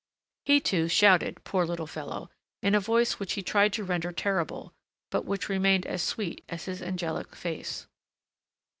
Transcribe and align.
He, 0.45 0.59
too, 0.59 0.87
shouted, 0.87 1.43
poor 1.43 1.63
little 1.63 1.85
fellow, 1.85 2.31
in 2.63 2.73
a 2.73 2.79
voice 2.79 3.19
which 3.19 3.33
he 3.33 3.43
tried 3.43 3.71
to 3.73 3.83
render 3.83 4.11
terrible, 4.11 4.73
but 5.11 5.25
which 5.25 5.47
remained 5.47 5.85
as 5.85 6.01
sweet 6.01 6.43
as 6.49 6.65
his 6.65 6.81
angelic 6.81 7.35
face. 7.35 7.85